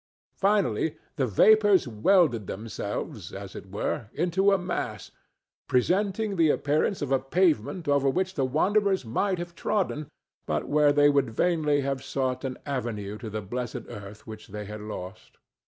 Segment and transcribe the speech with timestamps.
[0.39, 5.11] Finally the vapors welded themselves, as it were, into a mass,
[5.67, 10.09] presenting the appearance of a pavement over which the wanderers might have trodden,
[10.47, 14.65] but where they would vainly have sought an avenue to the blessed earth which they
[14.65, 15.37] had lost.